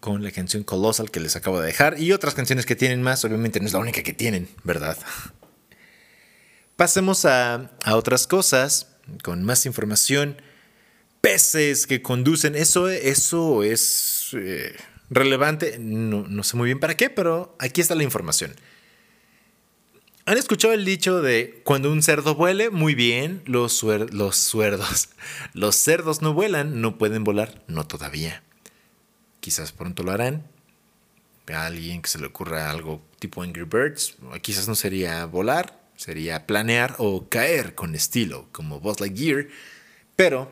[0.00, 3.24] con la canción Colossal que les acabo de dejar y otras canciones que tienen más,
[3.24, 4.96] obviamente no es la única que tienen, ¿verdad?
[6.76, 8.88] Pasemos a, otras cosas
[9.22, 10.40] con más información.
[11.20, 14.30] Peces que conducen, eso, eso es...
[14.32, 14.74] Eh,
[15.10, 18.54] relevante, no, sé muy bien para qué, pero aquí está la información.
[20.24, 22.70] ¿Han escuchado el dicho de cuando un cerdo vuele?
[22.70, 25.10] Muy bien, los, los suerdos.
[25.54, 28.42] Los cerdos no vuelan, no pueden volar, no todavía.
[29.40, 30.44] Quizás pronto lo harán.
[31.52, 36.44] A alguien que se le ocurra algo tipo Angry Birds, quizás no sería volar, sería
[36.44, 39.46] planear o caer con estilo, como Buzz Lightyear,
[40.16, 40.50] pero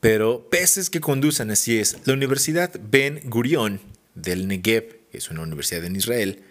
[0.00, 1.96] pero peces que conducen, así es.
[2.04, 3.80] La Universidad Ben Gurion
[4.14, 6.42] del Negev, que es una universidad en Israel,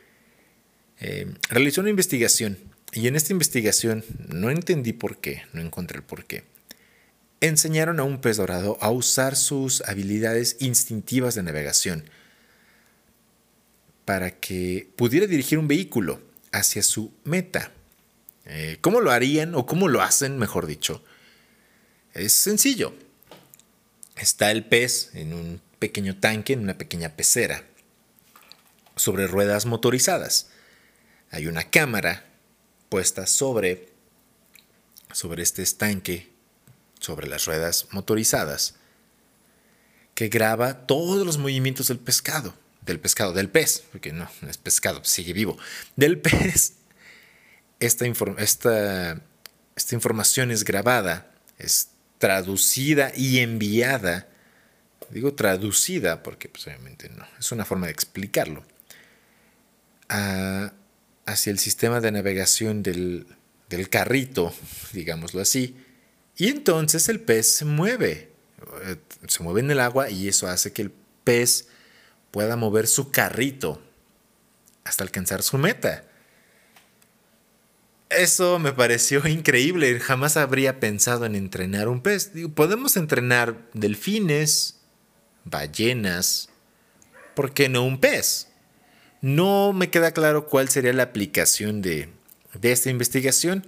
[1.00, 2.58] eh, realizó una investigación.
[2.92, 6.44] Y en esta investigación, no entendí por qué, no encontré el por qué,
[7.42, 12.10] enseñaron a un pez dorado a usar sus habilidades instintivas de navegación
[14.06, 16.22] para que pudiera dirigir un vehículo
[16.52, 17.72] hacia su meta.
[18.46, 21.04] Eh, ¿Cómo lo harían o cómo lo hacen, mejor dicho?
[22.14, 22.94] Es sencillo
[24.20, 27.64] está el pez en un pequeño tanque, en una pequeña pecera,
[28.96, 30.50] sobre ruedas motorizadas.
[31.32, 32.26] Hay una cámara
[32.90, 33.90] puesta sobre,
[35.12, 36.30] sobre este estanque,
[37.00, 38.76] sobre las ruedas motorizadas,
[40.16, 45.04] que graba todos los movimientos del pescado, del pescado, del pez, porque no, es pescado,
[45.04, 45.58] sigue vivo,
[45.96, 46.74] del pez.
[47.80, 48.08] Esta,
[48.40, 49.22] esta,
[49.76, 54.28] esta información es grabada, es traducida y enviada,
[55.10, 58.64] digo traducida porque pues, obviamente no, es una forma de explicarlo,
[60.10, 63.28] hacia el sistema de navegación del,
[63.70, 64.54] del carrito,
[64.94, 65.76] digámoslo así,
[66.38, 68.32] y entonces el pez se mueve,
[68.84, 68.98] eh,
[69.28, 70.92] se mueve en el agua y eso hace que el
[71.24, 71.68] pez
[72.32, 73.82] pueda mover su carrito
[74.84, 76.07] hasta alcanzar su meta.
[78.10, 80.00] Eso me pareció increíble.
[80.00, 82.32] Jamás habría pensado en entrenar un pez.
[82.56, 84.80] podemos entrenar delfines,
[85.44, 86.50] ballenas.
[87.36, 88.48] ¿Por qué no un pez?
[89.22, 92.10] No me queda claro cuál sería la aplicación de,
[92.54, 93.66] de esta investigación.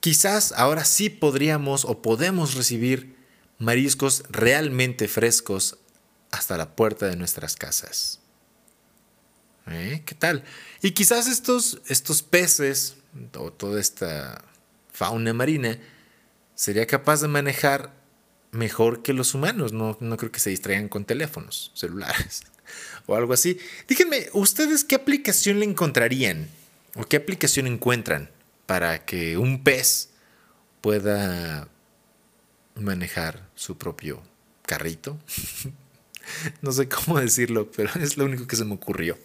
[0.00, 3.16] Quizás ahora sí podríamos o podemos recibir
[3.58, 5.78] mariscos realmente frescos
[6.32, 8.18] hasta la puerta de nuestras casas.
[9.68, 10.02] ¿Eh?
[10.04, 10.42] ¿Qué tal?
[10.82, 12.96] Y quizás estos, estos peces
[13.36, 14.44] o toda esta
[14.92, 15.78] fauna marina
[16.54, 17.92] sería capaz de manejar
[18.52, 19.72] mejor que los humanos.
[19.72, 22.42] No, no creo que se distraigan con teléfonos celulares
[23.06, 23.58] o algo así.
[23.88, 26.48] Díganme, ¿ustedes qué aplicación le encontrarían
[26.94, 28.30] o qué aplicación encuentran
[28.66, 30.10] para que un pez
[30.80, 31.68] pueda
[32.76, 34.22] manejar su propio
[34.62, 35.18] carrito?
[36.62, 39.18] no sé cómo decirlo, pero es lo único que se me ocurrió.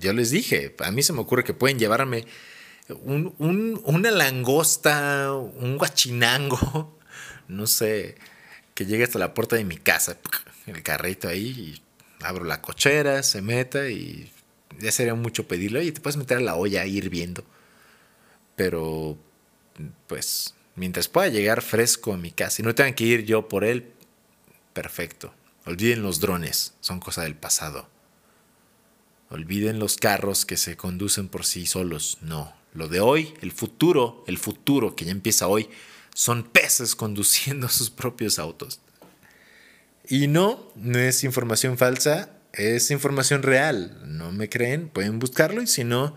[0.00, 2.26] Yo les dije, a mí se me ocurre que pueden llevarme
[2.88, 6.98] una langosta, un guachinango,
[7.48, 8.16] no sé,
[8.74, 10.18] que llegue hasta la puerta de mi casa,
[10.66, 11.82] el carrito ahí, y
[12.24, 14.32] abro la cochera, se meta y
[14.78, 15.82] ya sería mucho pedirlo.
[15.82, 17.44] Y te puedes meter a la olla ahí hirviendo.
[18.56, 19.16] Pero,
[20.06, 23.64] pues, mientras pueda llegar fresco a mi casa y no tengan que ir yo por
[23.64, 23.92] él,
[24.72, 25.34] perfecto.
[25.66, 27.88] Olviden los drones, son cosa del pasado.
[29.30, 32.18] Olviden los carros que se conducen por sí solos.
[32.22, 32.54] No.
[32.72, 35.68] Lo de hoy, el futuro, el futuro que ya empieza hoy,
[36.14, 38.80] son peces conduciendo sus propios autos.
[40.08, 44.00] Y no, no es información falsa, es información real.
[44.06, 44.88] ¿No me creen?
[44.88, 46.16] Pueden buscarlo y si no,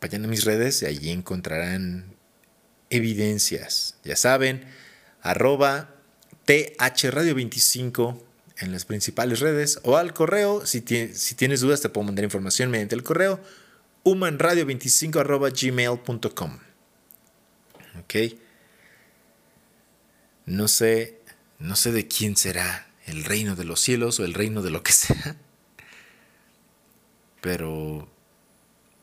[0.00, 2.16] vayan a mis redes y allí encontrarán
[2.90, 3.96] evidencias.
[4.04, 4.64] Ya saben,
[5.22, 5.94] arroba
[6.46, 8.31] thradio25
[8.62, 10.64] en las principales redes o al correo.
[10.64, 13.40] Si, tienes dudas, te puedo mandar información mediante el correo
[14.04, 15.18] humanradio25
[17.98, 18.14] Ok.
[20.46, 21.18] No sé,
[21.58, 24.84] no sé de quién será el reino de los cielos o el reino de lo
[24.84, 25.36] que sea.
[27.40, 28.08] Pero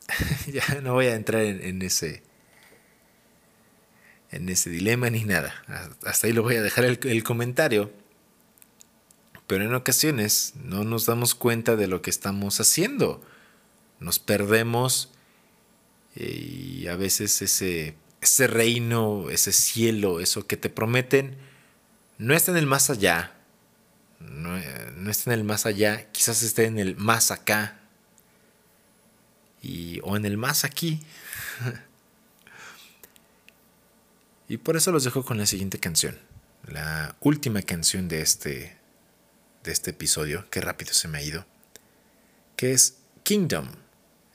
[0.46, 2.22] ya no voy a entrar en, ese
[4.30, 5.54] en ese dilema ni nada.
[6.04, 7.99] Hasta ahí lo voy a dejar el comentario
[9.50, 13.20] pero en ocasiones no nos damos cuenta de lo que estamos haciendo.
[13.98, 15.10] Nos perdemos
[16.14, 21.36] eh, y a veces ese, ese reino, ese cielo, eso que te prometen,
[22.16, 23.34] no está en el más allá.
[24.20, 27.80] No, eh, no está en el más allá, quizás esté en el más acá.
[29.60, 31.00] Y, o en el más aquí.
[34.48, 36.16] y por eso los dejo con la siguiente canción,
[36.68, 38.79] la última canción de este
[39.64, 41.46] de este episodio, qué rápido se me ha ido,
[42.56, 43.68] que es Kingdom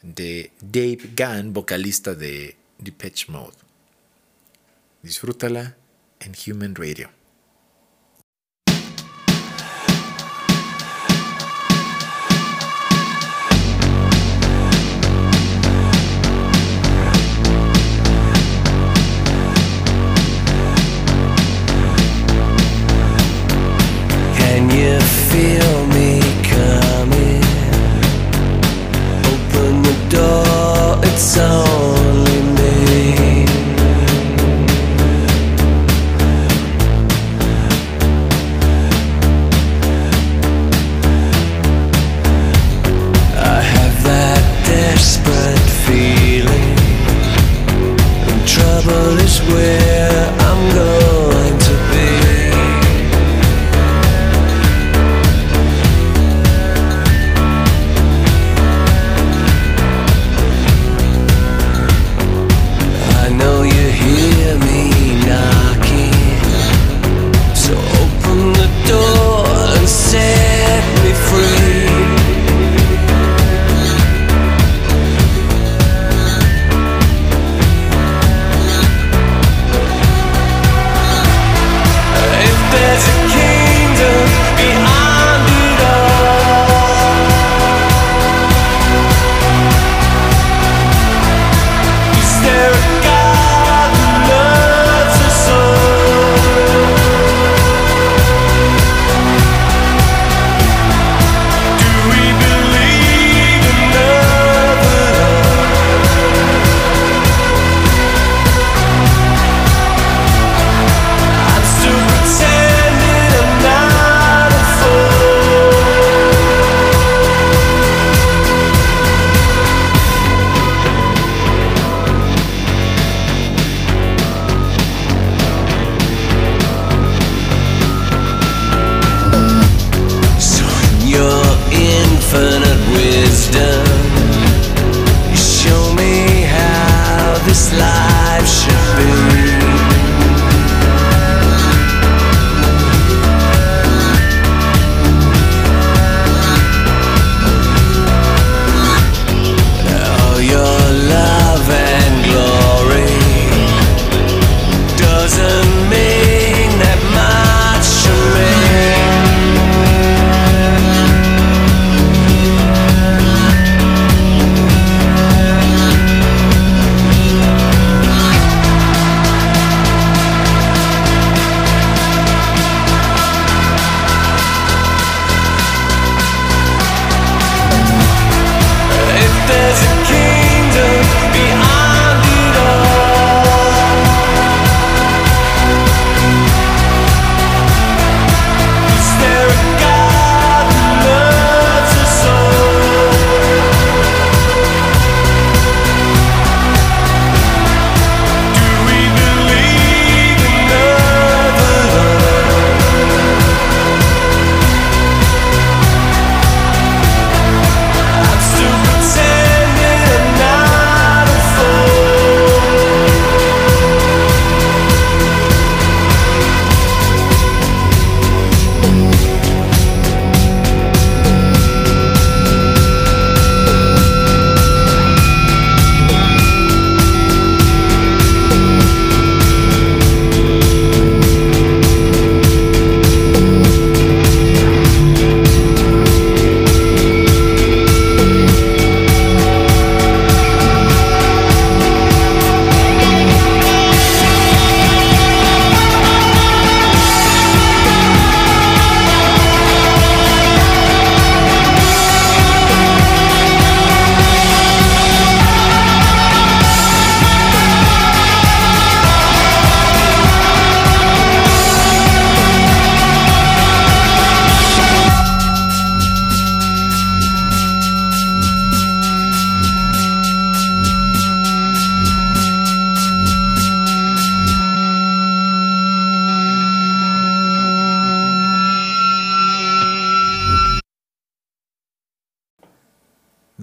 [0.01, 3.57] de Dave Gann, vocalista de Depeche Mode.
[5.01, 5.75] Disfrútala
[6.19, 7.09] en Human Radio.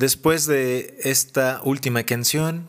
[0.03, 2.69] Después de esta última canción,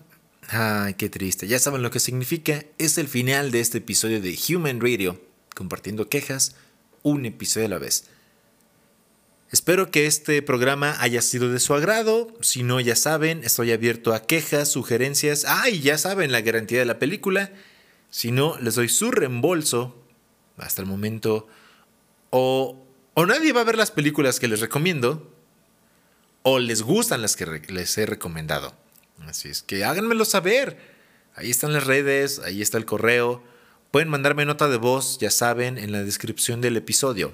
[0.49, 4.37] ay, qué triste, ya saben lo que significa, es el final de este episodio de
[4.49, 5.19] Human Radio,
[5.55, 6.55] compartiendo quejas,
[7.01, 8.03] un episodio a la vez.
[9.51, 12.27] Espero que este programa haya sido de su agrado.
[12.41, 15.43] Si no, ya saben, estoy abierto a quejas, sugerencias.
[15.47, 17.51] Ah, y ya saben la garantía de la película.
[18.11, 20.05] Si no, les doy su reembolso.
[20.57, 21.47] Hasta el momento.
[22.29, 25.33] O, o nadie va a ver las películas que les recomiendo.
[26.43, 28.73] O les gustan las que les he recomendado.
[29.27, 30.77] Así es que háganmelo saber.
[31.35, 33.43] Ahí están las redes, ahí está el correo.
[33.91, 37.33] Pueden mandarme nota de voz, ya saben, en la descripción del episodio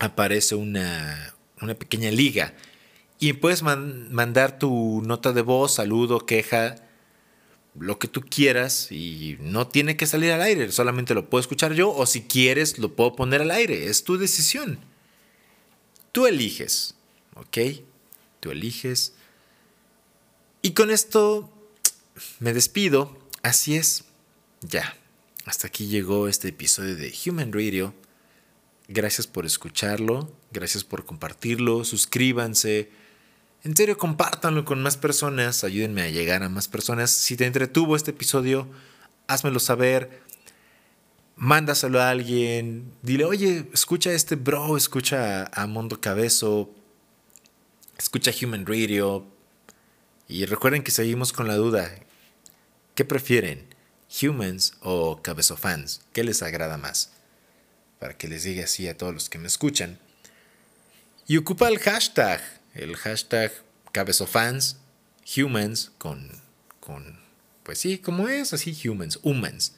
[0.00, 1.34] aparece una,
[1.78, 2.54] pequeña liga
[3.18, 6.76] y puedes mandar tu nota de voz, saludo, queja,
[7.78, 11.74] lo que tú quieras y no tiene que salir al aire, solamente lo puedo escuchar
[11.74, 14.80] yo o si quieres lo puedo poner al aire, es tu decisión.
[16.12, 16.96] Tú eliges,
[17.40, 17.58] ¿ok?
[18.40, 19.14] Tú eliges.
[20.62, 21.50] Y con esto
[22.38, 24.04] me despido, así es,
[24.60, 24.96] ya.
[25.46, 27.94] Hasta aquí llegó este episodio de Human Radio.
[28.88, 32.90] Gracias por escucharlo, gracias por compartirlo, suscríbanse.
[33.62, 37.10] En serio, compártanlo con más personas, ayúdenme a llegar a más personas.
[37.10, 38.68] Si te entretuvo este episodio,
[39.26, 40.22] házmelo saber.
[41.36, 42.92] Mándaselo a alguien.
[43.02, 46.70] Dile, oye, escucha a este bro, escucha a Mondo Cabezo,
[48.02, 49.26] escucha Human Radio.
[50.28, 51.90] Y recuerden que seguimos con la duda.
[52.94, 53.66] ¿Qué prefieren?
[54.22, 56.02] ¿Humans o Cabezo Fans?
[56.12, 57.12] ¿Qué les agrada más?
[58.00, 60.00] para que les diga así a todos los que me escuchan.
[61.28, 62.40] Y ocupa el hashtag,
[62.74, 63.52] el hashtag
[63.92, 64.78] cabezofans,
[65.36, 66.28] humans, con,
[66.80, 67.20] con,
[67.62, 69.74] pues sí, como es, así, humans, humans.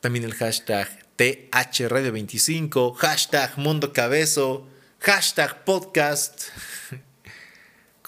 [0.00, 4.66] También el hashtag THRadio25, hashtag Mundo Cabezo,
[4.98, 6.44] hashtag podcast.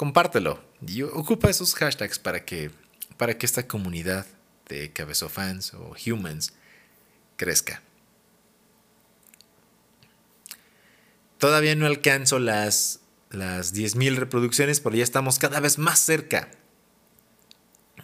[0.00, 2.70] Compártelo y ocupa esos hashtags para que,
[3.18, 4.26] para que esta comunidad
[4.66, 6.54] de cabezofans o humans
[7.36, 7.82] crezca.
[11.36, 16.48] Todavía no alcanzo las, las 10.000 reproducciones, pero ya estamos cada vez más cerca.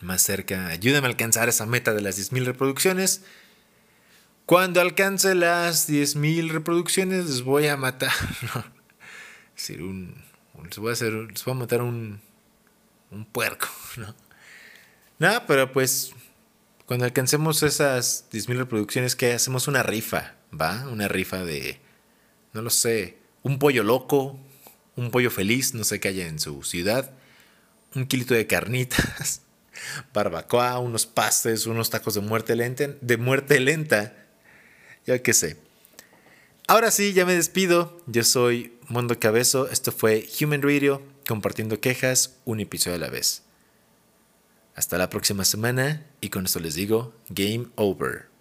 [0.02, 0.66] Más cerca.
[0.66, 3.22] Ayúdame a alcanzar esa meta de las 10.000 reproducciones.
[4.44, 8.12] Cuando alcance las 10.000 reproducciones, les voy a matar.
[9.56, 10.26] decir, un,
[10.64, 12.20] les, voy a hacer, les voy a matar un,
[13.10, 13.68] un puerco.
[13.96, 14.14] ¿no?
[15.18, 16.12] no, pero pues
[16.86, 20.86] cuando alcancemos esas 10.000 reproducciones, que hacemos una rifa, ¿va?
[20.88, 21.80] Una rifa de,
[22.52, 24.38] no lo sé, un pollo loco,
[24.94, 27.10] un pollo feliz, no sé qué haya en su ciudad,
[27.94, 29.42] un kilito de carnitas,
[30.14, 34.14] barbacoa, unos pastes, unos tacos de muerte lenta, de muerte lenta,
[35.06, 35.56] ya que sé.
[36.68, 38.02] Ahora sí, ya me despido.
[38.06, 39.68] Yo soy Mondo Cabezo.
[39.68, 43.42] Esto fue Human Radio, compartiendo quejas un episodio a la vez.
[44.74, 48.35] Hasta la próxima semana y con esto les digo, game over.